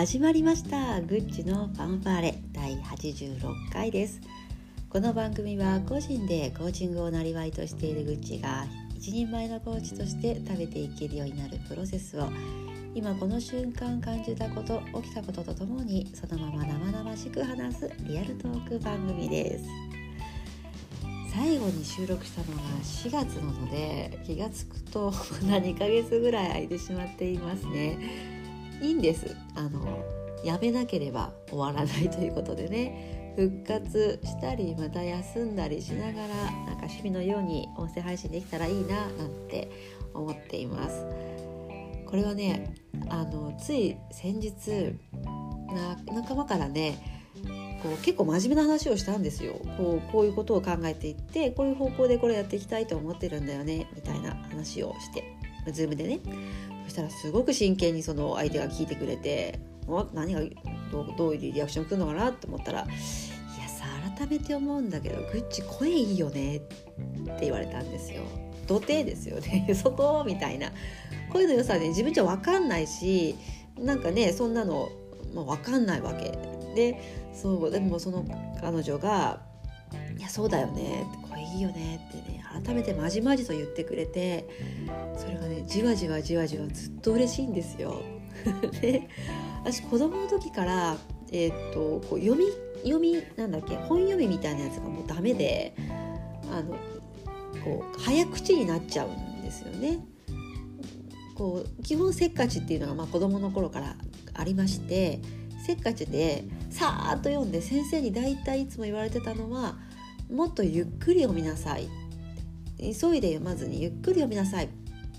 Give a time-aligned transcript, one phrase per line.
[0.00, 1.02] 始まりました。
[1.02, 2.34] グッチのファンファーレ。
[2.54, 4.18] 第86回です。
[4.88, 8.64] この番組は個人でコーチングをなりわいとしているグッチが
[8.96, 12.30] 一人前のコーチとして食べていけるようになるプロセスを
[12.94, 19.66] 今この瞬間感じたこと起きたこととともにそのまま生々しく話すリアルトーク番組です。
[21.34, 28.39] 最後に収録したのが4月なので気が付くとまだ2ヶ月ぐらい空いてしまっていますね。
[28.80, 29.36] いいんです。
[29.54, 30.04] あの
[30.44, 33.18] やめなければ終わらないということでね。
[33.36, 39.70] 復活したりまた休んだりしながらなんか趣味のように音声配信できたらいいななんて
[40.12, 41.04] 思っています。
[42.06, 42.74] これはね
[43.08, 44.96] あのつい先日
[46.12, 47.20] 仲間からね
[47.82, 49.54] こう結構真面目な話をしたんですよ。
[49.78, 56.20] こうこういうことを考えていってこういう方向でこれやっていきたいと思ってるんだよねみたいな話をして Zoom でね。
[56.84, 59.60] そしたらすごく真剣にその相手が聞いてくれて
[60.12, 60.40] 何が
[60.90, 62.32] どうどういうリアクション来るのかな？
[62.32, 62.84] と思ったら「い
[63.60, 63.84] やさ
[64.16, 68.22] 改めて思うんだけどグッチ声いいよね」って言われたんですよ。
[68.66, 69.68] 土手ですよね。
[69.74, 70.24] そこ？
[70.26, 70.72] みたいな。
[71.32, 73.36] 声の良さね自分じゃ分かんないし
[73.78, 74.88] なんかねそんなの、
[75.32, 76.36] まあ、分かんないわけ。
[76.74, 77.00] で
[77.34, 78.24] そうでもその
[78.60, 79.40] 彼女が
[80.20, 84.46] 「いやそうだよね」声いいよね」ってね改めてまじまじと言ってくれて
[85.16, 88.02] それがねじわじわじわじわずっと嬉しいんですよ。
[88.82, 89.08] で
[89.62, 90.96] 私子供の時から、
[91.32, 92.46] えー、っとこう読み
[92.82, 95.74] 読みなんだっけ本読みみたいなやつがもうダメで
[96.50, 96.76] あの
[97.64, 100.00] こう早口になっちゃうんですよね。
[101.34, 103.96] こう基本せっかちっていうのがまあ子供の頃から
[104.34, 105.20] ありまして
[105.64, 109.78] せっかちでさーっと読んで先生に大体いつも言われてたのは
[110.30, 111.88] もっとゆっくり読みなさい
[112.78, 114.68] 急いで読まずにゆっくり読みなさいっ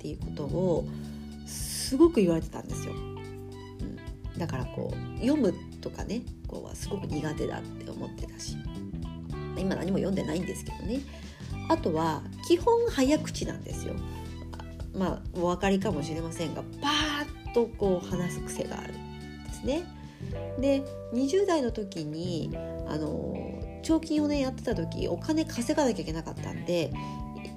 [0.00, 0.86] ていうことを
[1.46, 2.94] すごく言われてたんですよ。
[2.94, 2.96] う
[4.36, 8.56] ん、だからこう読むとかねこうはすごく苦手だって思ってたし
[9.58, 11.00] 今何も読んでないんですけどね
[11.68, 13.94] あとは基本早口なんですよ。
[14.94, 19.82] まあお分かりかもしれませんがパーッとこう話す癖があるんですね。
[20.58, 20.82] で
[21.12, 22.50] 20代の時に
[22.88, 26.92] あの彫金をねやってた時お金稼がなきゃいけなかったんで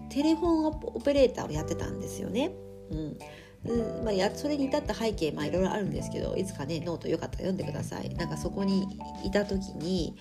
[0.10, 2.52] テレフォンオペレーターをやってたんですよね。
[2.92, 3.18] うん。
[3.66, 8.14] うんまあ、やそれに至った背景まあいろいろあるんですけどいつかねノートよかったら読んでください。
[8.16, 10.18] なんかそこにいた時に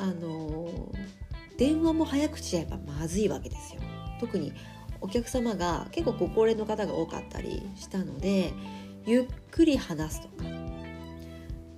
[0.00, 0.92] あの
[1.56, 3.80] 電話も早口じゃやっぱまずいわけですよ。
[4.20, 4.52] 特に
[5.00, 8.52] お客様が結構ご高齢の方が多かったりしたので
[9.04, 10.44] ゆっくり話すとか、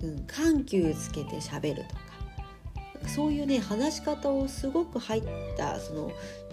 [0.01, 2.01] うん、緩急つけて喋るとか
[3.07, 5.23] そういうね話し方をすごく入っ
[5.57, 6.11] たその、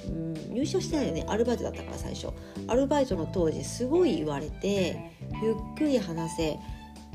[0.09, 1.25] うん、入社してないよね。
[1.29, 2.29] アルバイトだったから最初。
[2.67, 5.13] アルバイトの当時すごい言われて
[5.43, 6.59] ゆっくり話せ、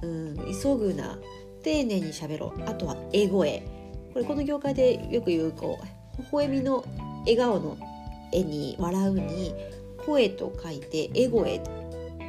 [0.04, 1.18] うん、急ぐな
[1.64, 3.64] 丁寧にしゃべろあとは英声
[4.14, 6.84] これこの業界でよく言うこう微笑みの
[7.22, 7.78] 笑顔の
[8.32, 9.54] 絵に笑うに
[10.06, 11.62] 声と書いてエゴエっ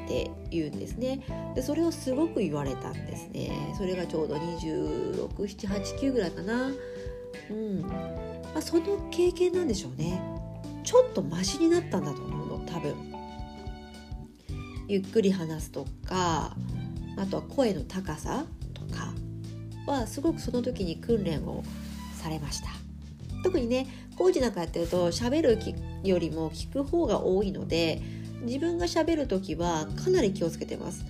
[0.07, 1.21] て言うんですね。
[1.55, 3.75] でそれをすごく言われたんですね。
[3.77, 6.71] それがちょうど26789ぐらいかな。
[7.51, 7.81] うん。
[7.83, 7.89] ま
[8.57, 10.21] あ、その経験なんでしょうね。
[10.85, 12.95] ちょっとマシになったんだと思うの多分。
[14.89, 16.55] ゆっくり話すとか
[17.17, 18.45] あとは声の高さ
[18.75, 19.15] とか
[19.87, 21.63] はすごくその時に訓練を
[22.21, 22.69] されました。
[23.43, 25.59] 特にね工事なんかやってると喋る
[26.07, 28.03] よりも聞く方が多いので
[28.43, 31.05] 自分が喋る時はかなり気をつけてます。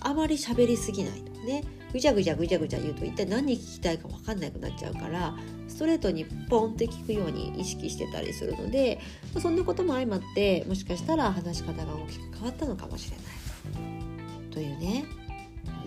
[0.00, 1.64] あまり喋りすぎないとね。
[1.94, 5.32] ぐちゃぐちゃぐちゃぐちゃ言うと一体何聞きたいか分かんなくなっちゃうから
[5.68, 8.98] ストレートにポンって聞くように意識してたりするので
[9.40, 14.50] そんなことも相まってもしかしたら話し方が大きく変わったのかもしれない。
[14.50, 15.04] というね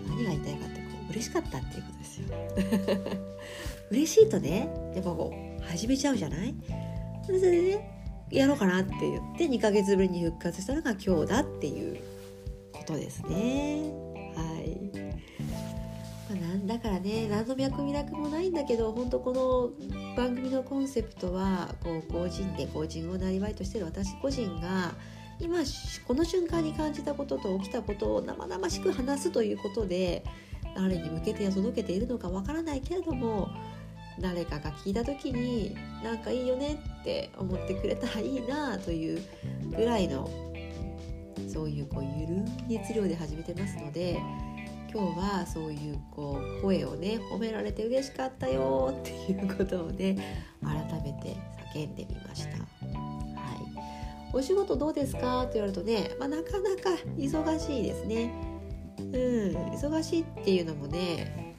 [0.08, 2.26] 何が言いたいかってこう嬉しかったっていうことですよ。
[3.92, 5.30] 嬉しいとねやっぱこ
[5.60, 6.54] う始めちゃうじゃない？
[7.26, 11.98] それでねやろうかなって言って2ヶ月ぶりに復活したのが今日だっていう
[12.72, 13.92] ことですね。
[14.34, 14.77] まあ、なん
[16.68, 24.92] だからね何の脈絡もないんだけど本当この番組のコンセプトはこう個人でコーチングをなりわいとしてる私個人が
[25.40, 25.56] 今
[26.06, 30.22] この瞬間に感じたことと起きたことを生々しく話すということで
[30.76, 33.48] 誰に向けて届けているのかわからないけれども
[34.20, 35.74] 誰かが聞いた時に
[36.04, 39.22] なんかいいよねって思ってくれたらいいなという
[39.74, 40.28] ぐらいの
[41.50, 44.20] そういうこうゆるい熱量で始めてますので
[44.92, 51.36] 今日はそういうこう声をね褒められて嬉しかったよっていうことをね改めて
[51.74, 52.50] 叫んでみました。
[52.50, 52.58] はい、
[54.32, 55.44] お仕事どうですか？
[55.46, 58.32] と言われるとね、まあ、なかなか忙しいですね。
[58.98, 59.12] うん
[59.74, 61.54] 忙しいっていうのもね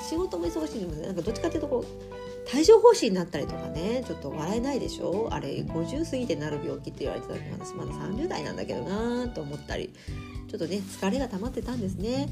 [0.00, 5.28] 仕事も忙しいのもねなんかどっちかっていうとこう帯状疱疹になったりとかねちょっと笑えないでしょ？
[5.30, 9.92] あれ50過ぎてなる病気って言われてたのに私まだ30代なんだけどなと思ったり
[10.52, 12.28] ちょっとね疲れが溜まってたんですね。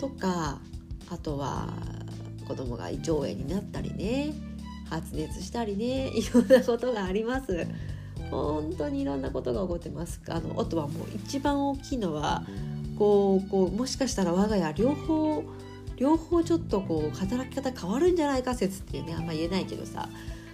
[0.00, 0.58] とか
[1.10, 1.68] あとは
[2.48, 4.32] 子供が胃腸炎になったりね
[4.88, 7.66] 発熱したりねいろんなことがあります。
[8.30, 12.44] 本当にいろんなことが起こってますあのあとはもう一番大きいのは
[12.96, 15.42] こうこうもしかしたら我が家両方
[15.96, 20.08] 両方ちょっとこう働き方変わるんじゃないか説っていうねあんま言えないけどさ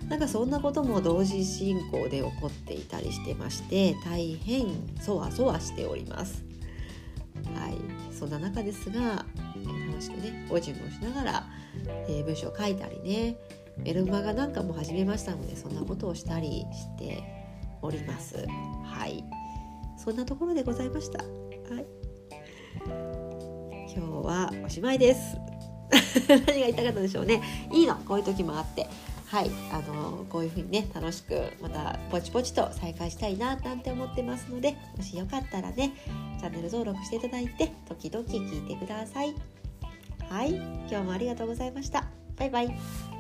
[0.09, 4.67] なんかそんなことも同時進行で起こっていたりしてまして大変
[5.01, 6.46] そわそわしております。
[7.61, 9.25] はい、そんな中ですが
[9.91, 11.47] 楽しくねご自分をしながら、
[12.09, 13.37] えー、文章を書いたりね
[13.79, 17.23] メルマガなんかも始めましたのでそんなことをしたりして
[17.83, 18.47] おります。
[18.85, 19.23] はい、
[19.97, 21.19] そんなところでございました。
[21.19, 21.87] はい、
[23.95, 25.37] 今日はおしまいです。
[26.29, 27.43] 何が言いたかったでしょうね。
[27.73, 28.89] いいの、こういう時もあって。
[29.27, 35.93] はい、あのこういう風にね楽しくまたポチポチと再開したいななんて思ってますのでもしよかったらね
[36.39, 39.35] チャンネル登録していただいて時々聞いてください。
[40.29, 42.07] はい、今日もありがとうございました。
[42.37, 43.16] バイバイ。